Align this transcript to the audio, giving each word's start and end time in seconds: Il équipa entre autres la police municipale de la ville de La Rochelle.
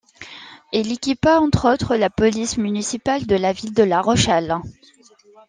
Il 0.73 0.91
équipa 0.91 1.39
entre 1.39 1.71
autres 1.71 1.95
la 1.95 2.09
police 2.09 2.57
municipale 2.57 3.27
de 3.27 3.35
la 3.35 3.53
ville 3.53 3.75
de 3.75 3.83
La 3.83 4.01
Rochelle. 4.01 4.55